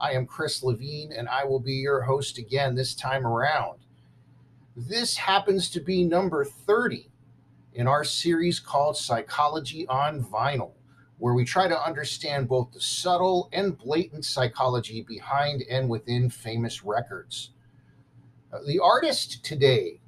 [0.00, 3.78] I am Chris Levine, and I will be your host again this time around.
[4.76, 7.10] This happens to be number 30
[7.74, 10.72] in our series called Psychology on Vinyl,
[11.18, 16.84] where we try to understand both the subtle and blatant psychology behind and within famous
[16.84, 17.50] records.
[18.52, 20.00] Uh, the artist today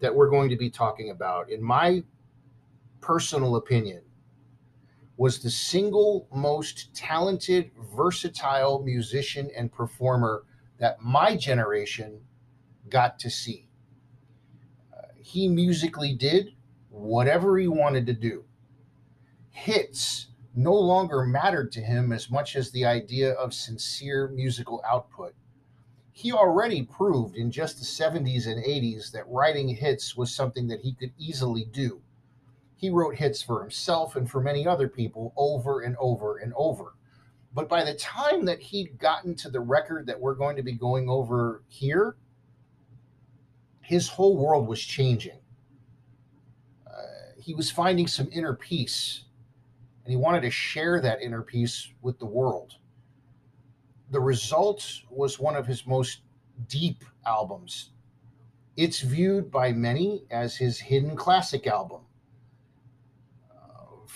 [0.00, 2.02] that we're going to be talking about, in my
[3.00, 4.00] personal opinion,
[5.22, 10.42] was the single most talented, versatile musician and performer
[10.80, 12.20] that my generation
[12.88, 13.68] got to see.
[14.92, 16.48] Uh, he musically did
[16.90, 18.44] whatever he wanted to do.
[19.50, 25.36] Hits no longer mattered to him as much as the idea of sincere musical output.
[26.10, 30.80] He already proved in just the 70s and 80s that writing hits was something that
[30.80, 32.02] he could easily do
[32.82, 36.94] he wrote hits for himself and for many other people over and over and over.
[37.54, 40.72] But by the time that he'd gotten to the record that we're going to be
[40.72, 42.16] going over here,
[43.82, 45.38] his whole world was changing.
[46.84, 47.02] Uh,
[47.38, 49.26] he was finding some inner peace,
[50.04, 52.74] and he wanted to share that inner peace with the world.
[54.10, 56.22] The result was one of his most
[56.66, 57.90] deep albums.
[58.76, 62.00] It's viewed by many as his hidden classic album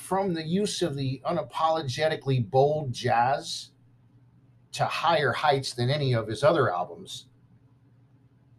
[0.06, 3.70] from the use of the unapologetically bold jazz
[4.70, 7.26] to higher heights than any of his other albums,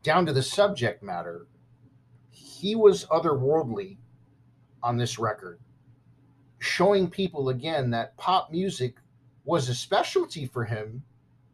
[0.03, 1.48] down to the subject matter,
[2.30, 3.95] he was otherworldly
[4.84, 5.57] on this record,
[6.59, 8.97] showing people again that pop music
[9.46, 11.02] was a specialty for him,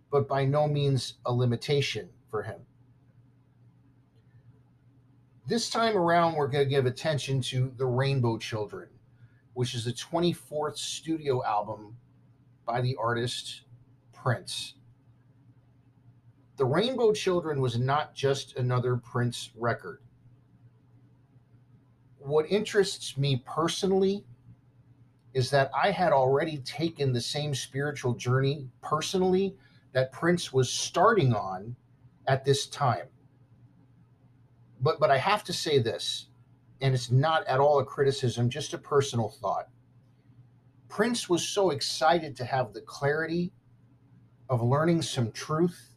[0.10, 2.60] but by no means a limitation for him.
[5.48, 8.88] This time around, we're going to give attention to the Rainbow Children
[9.54, 11.96] which is the 24th studio album
[12.66, 13.62] by the artist
[14.12, 14.76] Prince.
[16.58, 20.02] The Rainbow Children was not just another Prince record.
[22.20, 24.24] What interests me personally
[25.34, 29.56] is that I had already taken the same spiritual journey personally
[29.92, 31.76] that Prince was starting on
[32.28, 33.08] at this time.
[34.80, 36.28] But but I have to say this
[36.84, 39.70] and it's not at all a criticism, just a personal thought.
[40.90, 43.54] Prince was so excited to have the clarity
[44.50, 45.96] of learning some truth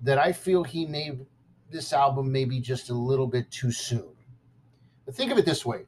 [0.00, 1.26] that I feel he made
[1.70, 4.16] this album maybe just a little bit too soon.
[5.04, 5.84] But think of it this way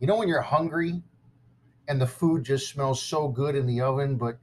[0.00, 1.02] you know, when you're hungry
[1.86, 4.38] and the food just smells so good in the oven, but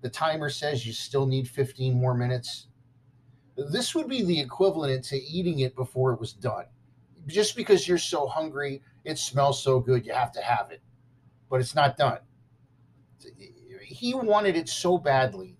[0.00, 2.68] the timer says you still need 15 more minutes?
[3.56, 6.64] This would be the equivalent to eating it before it was done
[7.26, 10.82] just because you're so hungry, it smells so good, you have to have it,
[11.50, 12.18] but it's not done.
[13.82, 15.56] He wanted it so badly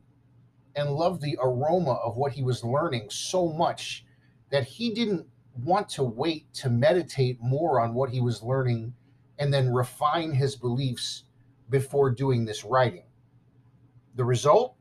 [0.74, 4.04] and loved the aroma of what he was learning so much
[4.50, 5.26] that he didn't
[5.64, 8.94] want to wait to meditate more on what he was learning
[9.38, 11.24] and then refine his beliefs
[11.68, 13.04] before doing this writing.
[14.14, 14.76] The result?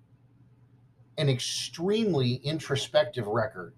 [1.17, 3.73] An extremely introspective record,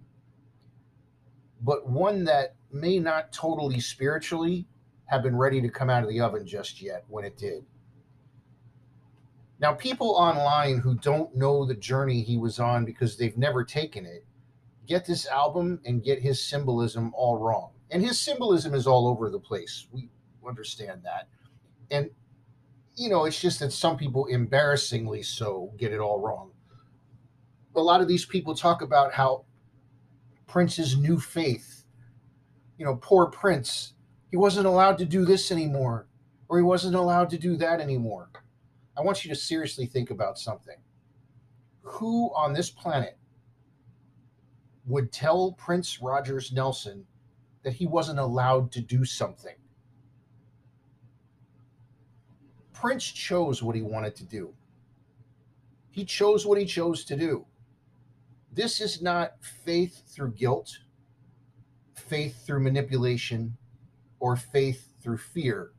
[1.64, 4.68] but one that may not totally spiritually
[5.06, 7.66] have been ready to come out of the oven just yet when it did.
[9.60, 14.06] Now, people online who don't know the journey he was on because they've never taken
[14.06, 14.26] it
[14.88, 17.72] get this album and get his symbolism all wrong.
[17.92, 19.88] And his symbolism is all over the place.
[19.92, 20.10] We
[20.48, 21.28] understand that.
[21.92, 22.10] And,
[22.96, 26.52] you know, it's just that some people embarrassingly so get it all wrong.
[27.76, 29.46] A lot of these people talk about how
[30.48, 31.84] Prince's new faith
[32.78, 33.94] you know, poor Prince,
[34.30, 36.08] he wasn't allowed to do this anymore,
[36.50, 38.30] or he wasn't allowed to do that anymore.
[38.98, 40.78] I want you to seriously think about something.
[41.82, 43.18] Who on this planet
[44.86, 47.06] would tell Prince Rogers Nelson
[47.64, 49.56] that he wasn't allowed to do something?
[52.74, 54.54] Prince chose what he wanted to do.
[55.90, 57.46] He chose what he chose to do.
[58.54, 60.78] This is not faith through guilt
[61.96, 63.58] faith through manipulation
[64.20, 65.72] or faith through fear.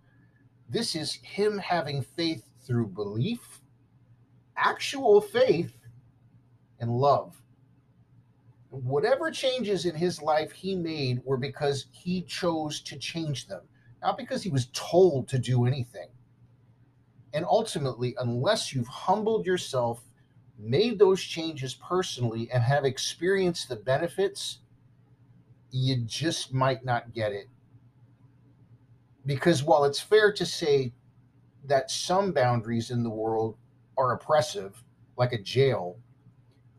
[0.68, 3.60] This is him having faith through belief,
[4.56, 5.74] actual faith,
[6.80, 7.40] and love.
[8.70, 13.62] Whatever changes in his life he made were because he chose to change them,
[14.02, 16.08] not because he was told to do anything.
[17.32, 20.02] And ultimately, unless you've humbled yourself,
[20.58, 24.60] made those changes personally, and have experienced the benefits,
[25.70, 27.48] you just might not get it.
[29.26, 30.92] Because while it's fair to say
[31.64, 33.56] that some boundaries in the world
[33.96, 34.84] are oppressive,
[35.16, 35.96] like a jail,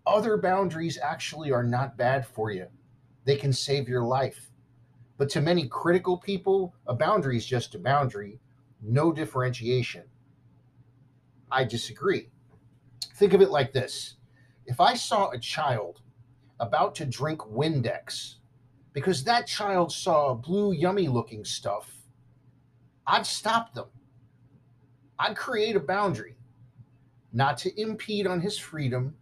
[0.05, 2.67] other boundaries actually are not bad for you.
[3.25, 4.51] They can save your life.
[5.17, 8.39] But to many critical people, a boundary is just a boundary,
[8.81, 10.03] no differentiation.
[11.51, 12.29] I disagree.
[13.15, 14.15] Think of it like this
[14.65, 16.01] if I saw a child
[16.59, 18.35] about to drink Windex
[18.93, 21.91] because that child saw blue, yummy looking stuff,
[23.05, 23.87] I'd stop them.
[25.19, 26.35] I'd create a boundary,
[27.33, 29.15] not to impede on his freedom,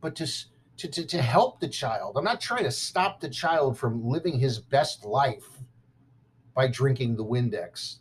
[0.00, 0.26] but to,
[0.76, 2.16] to, to, to help the child.
[2.16, 5.48] I'm not trying to stop the child from living his best life
[6.54, 7.96] by drinking the Windex,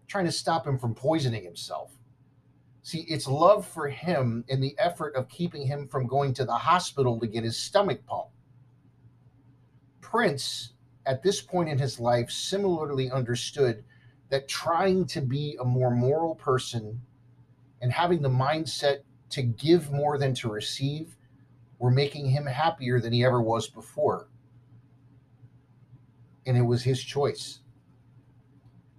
[0.00, 1.92] I'm trying to stop him from poisoning himself.
[2.82, 6.52] See, it's love for him and the effort of keeping him from going to the
[6.52, 8.32] hospital to get his stomach pumped.
[10.00, 10.72] Prince,
[11.06, 13.84] at this point in his life, similarly understood
[14.30, 17.00] that trying to be a more moral person
[17.80, 18.98] and having the mindset
[19.30, 21.16] to give more than to receive
[21.78, 24.28] were making him happier than he ever was before.
[26.46, 27.61] And it was his choice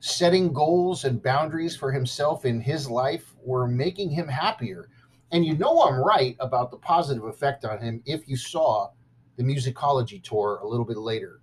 [0.06, 4.90] setting goals and boundaries for himself in his life were making him happier.
[5.32, 8.90] And you know I'm right about the positive effect on him if you saw
[9.38, 11.40] the musicology tour a little bit later.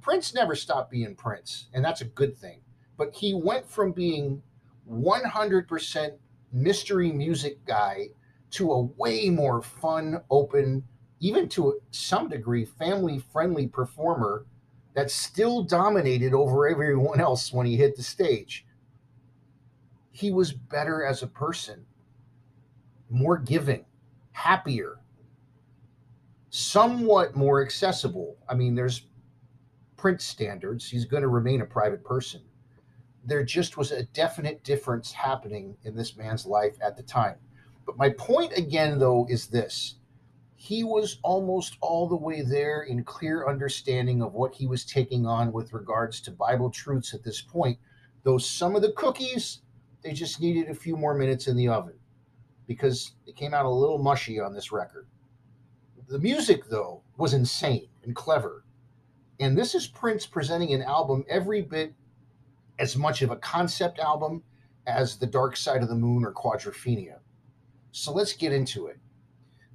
[0.00, 2.60] Prince never stopped being Prince, and that's a good thing.
[2.96, 4.42] But he went from being
[4.90, 6.10] 100%
[6.52, 8.08] mystery music guy
[8.50, 10.82] to a way more fun, open,
[11.20, 14.44] even to some degree family friendly performer
[14.98, 18.66] that still dominated over everyone else when he hit the stage.
[20.10, 21.86] He was better as a person,
[23.08, 23.84] more giving,
[24.32, 24.98] happier,
[26.50, 28.38] somewhat more accessible.
[28.48, 29.06] I mean, there's
[29.96, 30.90] Prince standards.
[30.90, 32.40] He's going to remain a private person.
[33.24, 37.36] There just was a definite difference happening in this man's life at the time.
[37.86, 39.97] But my point again, though, is this
[40.60, 45.24] he was almost all the way there in clear understanding of what he was taking
[45.24, 47.78] on with regards to Bible truths at this point.
[48.24, 49.60] Though some of the cookies,
[50.02, 51.94] they just needed a few more minutes in the oven
[52.66, 55.06] because it came out a little mushy on this record.
[56.08, 58.64] The music, though, was insane and clever.
[59.38, 61.94] And this is Prince presenting an album every bit
[62.80, 64.42] as much of a concept album
[64.88, 67.20] as The Dark Side of the Moon or Quadrophenia.
[67.92, 68.98] So let's get into it.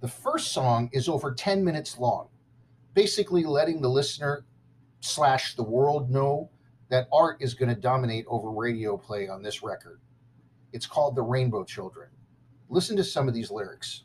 [0.04, 2.28] The first song is over 10 minutes long,
[2.94, 4.44] basically letting the listener
[5.00, 6.50] slash the world know
[6.90, 10.02] that art is going to dominate over radio play on this record.
[10.74, 12.10] It's called The Rainbow Children.
[12.68, 14.04] Listen to some of these lyrics.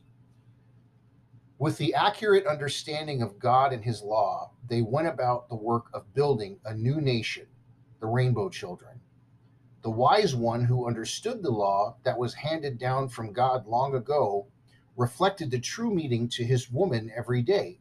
[1.59, 6.15] With the accurate understanding of God and his law, they went about the work of
[6.15, 7.49] building a new nation,
[7.99, 9.01] the Rainbow Children.
[9.83, 14.47] The wise one who understood the law that was handed down from God long ago
[14.99, 17.79] reflected the true meaning to his woman every day,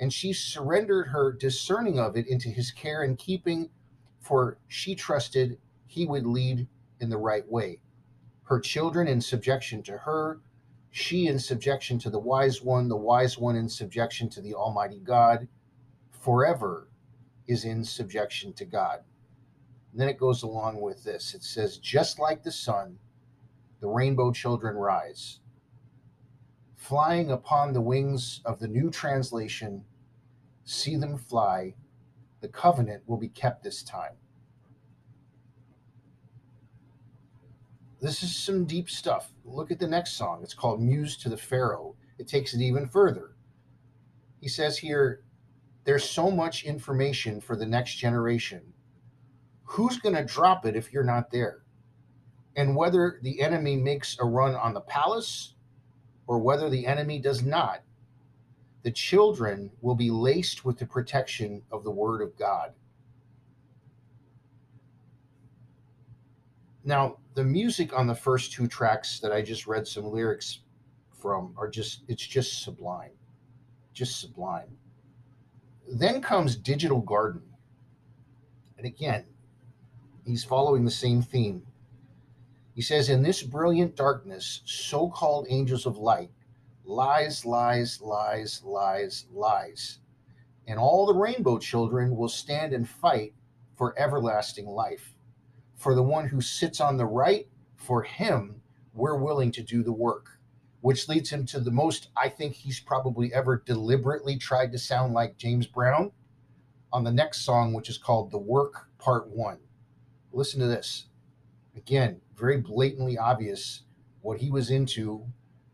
[0.00, 3.70] and she surrendered her discerning of it into his care and keeping,
[4.18, 6.66] for she trusted he would lead
[7.00, 7.78] in the right way.
[8.42, 10.40] Her children in subjection to her,
[10.90, 14.98] she in subjection to the wise one, the wise one in subjection to the Almighty
[14.98, 15.46] God,
[16.10, 16.88] forever
[17.46, 19.04] is in subjection to God.
[19.92, 22.98] And then it goes along with this it says, just like the sun,
[23.80, 25.38] the rainbow children rise
[26.86, 29.84] flying upon the wings of the new translation,
[30.64, 31.74] see them fly.
[32.42, 34.12] The covenant will be kept this time.
[38.00, 39.32] This is some deep stuff.
[39.44, 40.40] Look at the next song.
[40.44, 41.96] It's called Muse to the Pharaoh.
[42.18, 43.32] It takes it even further.
[44.40, 45.24] He says here,
[45.84, 48.62] there's so much information for the next generation.
[49.64, 51.64] Who's going to drop it if you're not there?
[52.54, 55.55] And whether the enemy makes a run on the palace
[56.26, 57.82] or whether the enemy does not,
[58.82, 62.72] the children will be laced with the protection of the Word of God.
[66.84, 70.60] Now, the music on the first two tracks that I just read some lyrics
[71.10, 73.10] from are just, it's just sublime.
[73.92, 74.68] Just sublime.
[75.88, 77.42] Then comes Digital Garden.
[78.78, 79.24] And again,
[80.24, 81.62] he's following the same theme
[82.76, 86.30] he says, In this brilliant darkness, so called angels of light,
[86.84, 89.98] lies, lies, lies, lies, lies.
[90.66, 93.32] And all the rainbow children will stand and fight
[93.76, 95.14] for everlasting life.
[95.74, 98.60] For the one who sits on the right, for him,
[98.92, 100.38] we're willing to do the work,
[100.82, 105.14] which leads him to the most I think he's probably ever deliberately tried to sound
[105.14, 106.12] like James Brown
[106.92, 109.60] on the next song, which is called The Work Part One.
[110.30, 111.06] Listen to this.
[111.74, 113.82] Again, very blatantly obvious
[114.20, 115.26] what he was into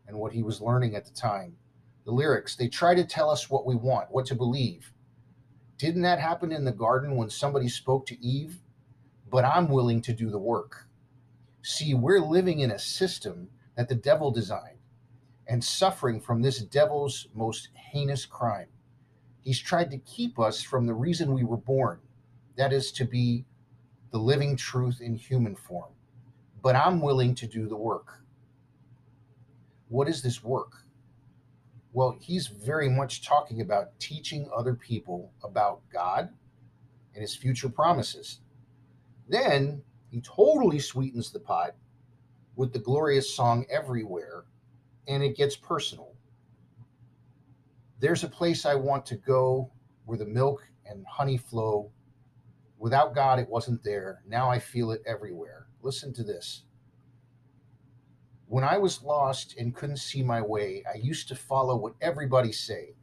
[0.07, 1.55] and what he was learning at the time.
[2.05, 4.91] The lyrics, they try to tell us what we want, what to believe.
[5.77, 8.59] Didn't that happen in the garden when somebody spoke to Eve?
[9.29, 10.87] But I'm willing to do the work.
[11.61, 14.77] See, we're living in a system that the devil designed
[15.47, 18.67] and suffering from this devil's most heinous crime.
[19.41, 21.99] He's tried to keep us from the reason we were born,
[22.55, 23.45] that is, to be
[24.11, 25.91] the living truth in human form.
[26.63, 28.23] But I'm willing to do the work.
[29.89, 30.71] What is this work?
[31.91, 36.29] Well, he's very much talking about teaching other people about God
[37.13, 38.39] and his future promises.
[39.29, 41.75] Then he totally sweetens the pot
[42.55, 44.45] with the glorious song Everywhere,
[45.07, 46.13] and it gets personal.
[47.99, 49.69] There's a place I want to go
[50.05, 51.91] where the milk and honey flow.
[52.79, 54.23] Without God, it wasn't there.
[54.27, 55.67] Now I feel it everywhere.
[55.83, 56.63] Listen to this.
[58.47, 62.53] When I was lost and couldn't see my way, I used to follow what everybody
[62.53, 62.95] say.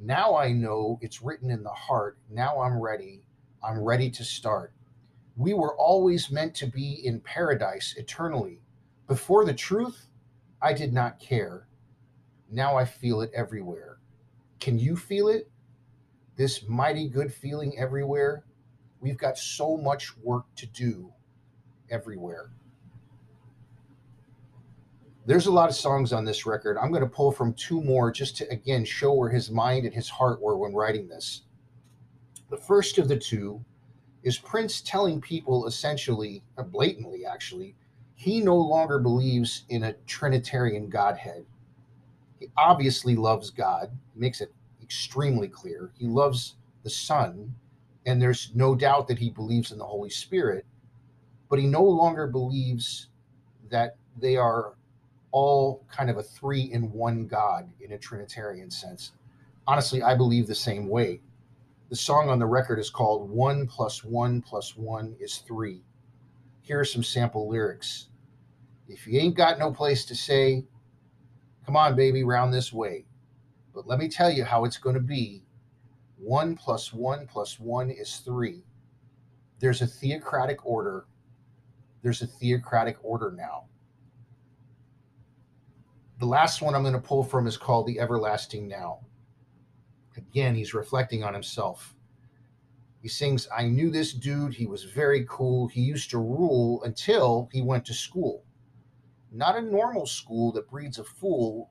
[0.00, 2.18] Now I know it's written in the heart.
[2.28, 3.22] Now I'm ready.
[3.62, 4.72] I'm ready to start.
[5.36, 8.60] We were always meant to be in paradise eternally.
[9.06, 10.08] Before the truth,
[10.60, 11.68] I did not care.
[12.50, 13.98] Now I feel it everywhere.
[14.58, 15.48] Can you feel it?
[16.34, 18.44] This mighty good feeling everywhere?
[18.98, 21.13] We've got so much work to do
[21.90, 22.50] everywhere.
[25.26, 26.76] There's a lot of songs on this record.
[26.76, 29.94] I'm going to pull from two more just to, again, show where his mind and
[29.94, 31.42] his heart were when writing this.
[32.50, 33.64] The first of the two
[34.22, 37.74] is Prince telling people essentially, uh, blatantly actually,
[38.14, 41.44] he no longer believes in a Trinitarian Godhead.
[42.38, 45.90] He obviously loves God, makes it extremely clear.
[45.98, 47.54] He loves the Son,
[48.06, 50.66] and there's no doubt that he believes in the Holy Spirit,
[51.48, 53.08] but he no longer believes
[53.70, 54.74] that they are
[55.32, 59.12] all kind of a three in one God in a Trinitarian sense.
[59.66, 61.20] Honestly, I believe the same way.
[61.90, 65.82] The song on the record is called One Plus One Plus One is Three.
[66.62, 68.08] Here are some sample lyrics.
[68.88, 70.64] If you ain't got no place to say,
[71.66, 73.06] come on, baby, round this way.
[73.74, 75.42] But let me tell you how it's going to be.
[76.16, 78.62] One plus one plus one is three.
[79.58, 81.06] There's a theocratic order.
[82.04, 83.64] There's a theocratic order now
[86.24, 89.00] the last one I'm going to pull from is called The Everlasting Now.
[90.16, 91.94] Again, he's reflecting on himself.
[93.02, 94.54] He sings, I knew this dude.
[94.54, 95.68] He was very cool.
[95.68, 98.44] He used to rule until he went to school.
[99.32, 101.70] Not a normal school that breeds a fool,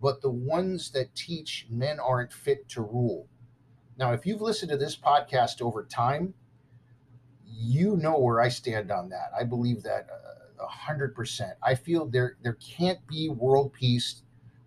[0.00, 3.28] but the ones that teach men aren't fit to rule.
[3.98, 6.32] Now, if you've listened to this podcast over time,
[7.50, 9.30] you know where I stand on that.
[9.38, 11.52] I believe that uh, a hundred percent.
[11.62, 14.22] I feel there there can't be world peace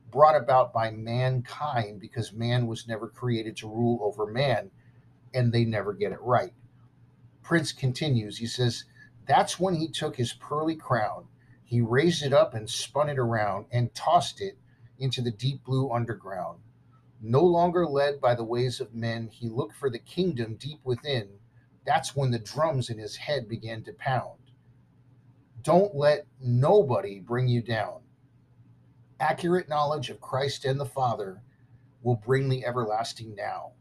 [0.10, 4.72] brought about by mankind because man was never created to rule over man,
[5.34, 6.54] and they never get it right.
[7.44, 8.38] Prince continues.
[8.38, 8.86] He says,
[9.26, 11.28] "That's when he took his pearly crown.
[11.64, 14.58] He raised it up and spun it around and tossed it
[14.98, 16.62] into the deep blue underground."
[17.22, 21.40] No longer led by the ways of men, he looked for the kingdom deep within.
[21.86, 24.40] That's when the drums in his head began to pound.
[25.64, 28.02] Don't let nobody bring you down.
[29.20, 31.42] Accurate knowledge of Christ and the Father
[32.02, 33.74] will bring the everlasting now.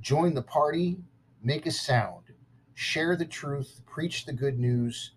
[0.00, 0.98] Join the party,
[1.42, 2.24] make a sound,
[2.74, 5.12] share the truth, preach the good news.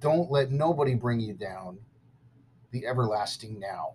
[0.00, 1.78] Don't let nobody bring you down.
[2.70, 3.94] The everlasting now.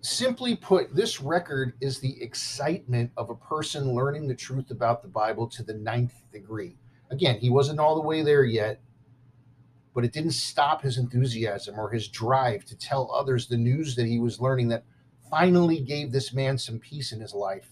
[0.00, 5.08] Simply put, this record is the excitement of a person learning the truth about the
[5.08, 6.76] Bible to the ninth degree.
[7.10, 8.80] Again, he wasn't all the way there yet,
[9.94, 14.06] but it didn't stop his enthusiasm or his drive to tell others the news that
[14.06, 14.84] he was learning that
[15.30, 17.70] finally gave this man some peace in his life.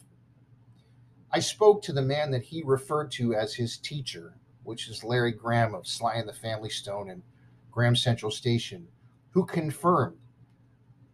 [1.30, 5.32] I spoke to the man that he referred to as his teacher, which is Larry
[5.32, 7.22] Graham of Sly and the Family Stone and
[7.70, 8.88] Graham Central Station,
[9.30, 10.16] who confirmed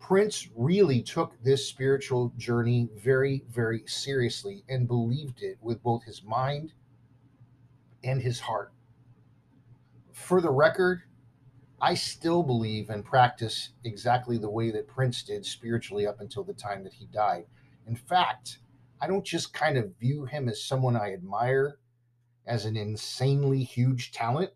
[0.01, 6.25] Prince really took this spiritual journey very, very seriously and believed it with both his
[6.25, 6.73] mind
[8.03, 8.73] and his heart
[10.21, 11.03] for the record,
[11.81, 16.53] I still believe and practice exactly the way that Prince did spiritually up until the
[16.53, 17.47] time that he died.
[17.87, 18.59] In fact,
[19.01, 21.79] I don't just kind of view him as someone I admire
[22.47, 24.53] as an insanely huge talent,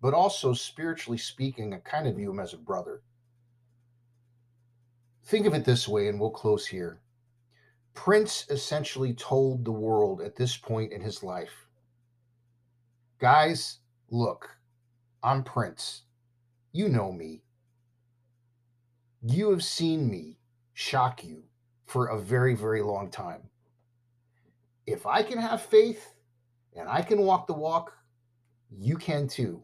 [0.00, 3.02] but also spiritually speaking, I kind of view him as a brother.
[5.30, 6.98] Think of it this way, and we'll close here.
[7.94, 11.68] Prince essentially told the world at this point in his life
[13.20, 13.78] guys,
[14.10, 14.48] look,
[15.22, 16.02] I'm Prince.
[16.72, 17.44] You know me.
[19.22, 20.40] You have seen me
[20.72, 21.44] shock you
[21.86, 23.50] for a very, very long time.
[24.84, 26.12] If I can have faith
[26.74, 27.92] and I can walk the walk,
[28.68, 29.62] you can too.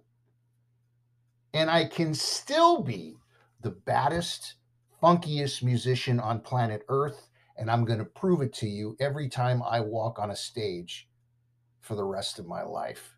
[1.55, 3.17] And I can still be
[3.63, 4.55] the baddest,
[5.03, 7.29] funkiest musician on planet Earth.
[7.59, 11.09] And I'm going to prove it to you every time I walk on a stage
[11.81, 13.17] for the rest of my life.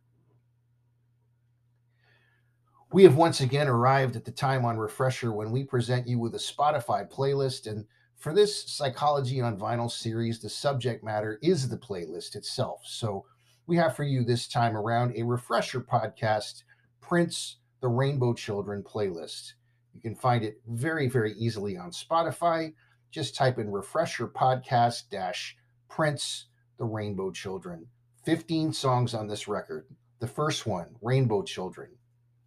[2.92, 6.34] We have once again arrived at the time on Refresher when we present you with
[6.34, 7.66] a Spotify playlist.
[7.66, 7.84] And
[8.16, 12.80] for this Psychology on Vinyl series, the subject matter is the playlist itself.
[12.86, 13.26] So
[13.66, 16.62] we have for you this time around a Refresher podcast,
[17.00, 19.52] Prince the Rainbow Children playlist.
[19.98, 22.72] You can find it very, very easily on Spotify.
[23.10, 25.56] Just type in Refresher Podcast dash
[25.88, 26.46] Prince
[26.78, 27.86] the Rainbow Children.
[28.24, 29.86] 15 songs on this record.
[30.20, 31.90] The first one, Rainbow Children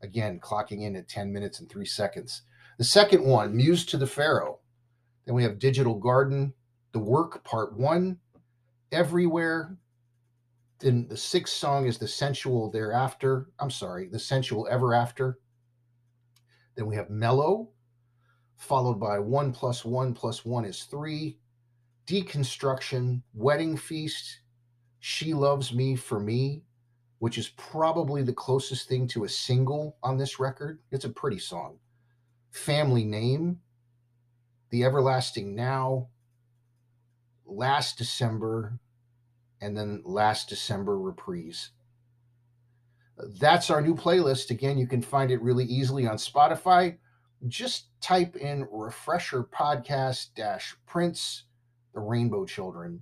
[0.01, 2.43] Again, clocking in at 10 minutes and three seconds.
[2.77, 4.59] The second one, Muse to the Pharaoh.
[5.25, 6.53] Then we have Digital Garden,
[6.93, 8.19] The Work, Part One,
[8.93, 9.75] Everywhere.
[10.79, 13.49] Then the sixth song is The Sensual Thereafter.
[13.59, 15.37] I'm sorry, The Sensual Ever After.
[16.75, 17.69] Then we have Mellow,
[18.55, 21.37] followed by One plus One plus One is Three,
[22.07, 24.39] Deconstruction, Wedding Feast,
[24.99, 26.63] She Loves Me for Me,
[27.19, 30.79] which is probably the closest thing to a single on this record.
[30.91, 31.77] It's a pretty song.
[32.49, 33.59] Family Name,
[34.69, 36.07] The Everlasting Now,
[37.45, 38.79] Last December,
[39.61, 41.71] and then Last December Reprise.
[43.39, 44.49] That's our new playlist.
[44.49, 46.97] Again, you can find it really easily on Spotify.
[47.47, 51.43] Just type in Refresher Podcast dash Prince,
[51.93, 53.01] The Rainbow Children.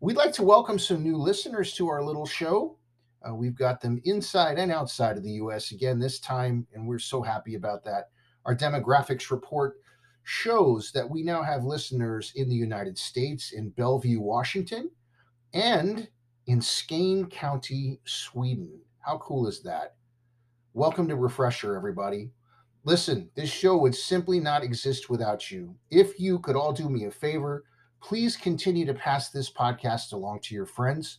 [0.00, 2.76] We'd like to welcome some new listeners to our little show.
[3.26, 6.98] Uh, we've got them inside and outside of the US again this time, and we're
[6.98, 8.10] so happy about that.
[8.44, 9.76] Our demographics report
[10.24, 14.90] shows that we now have listeners in the United States, in Bellevue, Washington,
[15.54, 16.08] and
[16.46, 18.80] in Skane County, Sweden.
[19.02, 19.96] How cool is that?
[20.74, 22.30] Welcome to Refresher, everybody.
[22.84, 25.74] Listen, this show would simply not exist without you.
[25.90, 27.64] If you could all do me a favor,
[28.00, 31.18] please continue to pass this podcast along to your friends.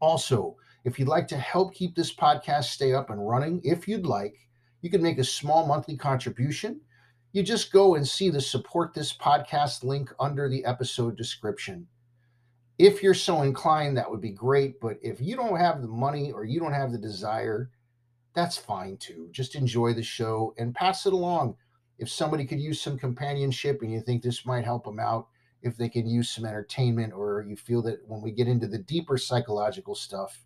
[0.00, 4.04] Also, if you'd like to help keep this podcast stay up and running, if you'd
[4.04, 4.34] like,
[4.82, 6.80] you can make a small monthly contribution.
[7.30, 11.86] You just go and see the support this podcast link under the episode description.
[12.78, 14.80] If you're so inclined, that would be great.
[14.80, 17.70] But if you don't have the money or you don't have the desire,
[18.34, 19.28] that's fine too.
[19.30, 21.56] Just enjoy the show and pass it along.
[21.98, 25.28] If somebody could use some companionship and you think this might help them out,
[25.62, 28.78] if they can use some entertainment, or you feel that when we get into the
[28.78, 30.44] deeper psychological stuff,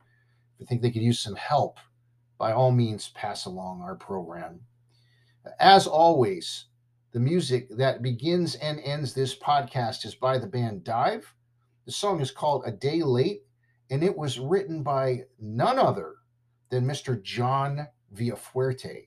[0.55, 1.79] if you think they could use some help,
[2.37, 4.61] by all means, pass along our program.
[5.59, 6.67] As always,
[7.13, 11.35] the music that begins and ends this podcast is by the band Dive.
[11.89, 13.45] The song is called A Day Late,
[13.89, 16.17] and it was written by none other
[16.69, 17.23] than Mr.
[17.23, 19.07] John Villafuerte.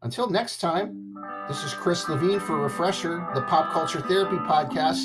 [0.00, 1.14] Until next time,
[1.46, 5.04] this is Chris Levine for Refresher, the Pop Culture Therapy Podcast.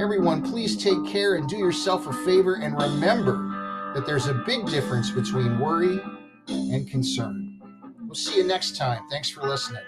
[0.00, 4.64] Everyone, please take care and do yourself a favor and remember that there's a big
[4.68, 6.00] difference between worry
[6.48, 7.60] and concern.
[8.00, 9.02] We'll see you next time.
[9.10, 9.82] Thanks for listening.